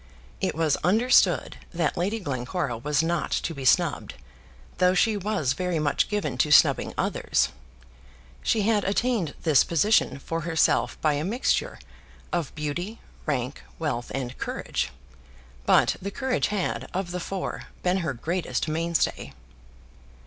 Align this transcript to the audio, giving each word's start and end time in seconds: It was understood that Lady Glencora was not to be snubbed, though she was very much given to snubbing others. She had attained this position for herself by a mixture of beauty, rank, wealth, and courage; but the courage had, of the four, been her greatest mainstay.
It 0.39 0.55
was 0.55 0.77
understood 0.77 1.57
that 1.71 1.95
Lady 1.95 2.19
Glencora 2.19 2.75
was 2.75 3.03
not 3.03 3.29
to 3.29 3.53
be 3.53 3.63
snubbed, 3.65 4.15
though 4.79 4.95
she 4.95 5.15
was 5.15 5.53
very 5.53 5.77
much 5.77 6.09
given 6.09 6.39
to 6.39 6.51
snubbing 6.51 6.95
others. 6.97 7.49
She 8.41 8.63
had 8.63 8.83
attained 8.83 9.35
this 9.43 9.63
position 9.63 10.17
for 10.17 10.41
herself 10.41 10.99
by 11.01 11.13
a 11.13 11.23
mixture 11.23 11.77
of 12.33 12.55
beauty, 12.55 12.99
rank, 13.27 13.61
wealth, 13.77 14.11
and 14.15 14.35
courage; 14.39 14.89
but 15.67 15.97
the 16.01 16.09
courage 16.09 16.47
had, 16.47 16.89
of 16.95 17.11
the 17.11 17.19
four, 17.19 17.65
been 17.83 17.97
her 17.97 18.13
greatest 18.13 18.67
mainstay. 18.67 19.33